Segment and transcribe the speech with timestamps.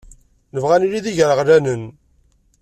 [0.53, 1.83] Nebɣa ad nili d igraɣlanen.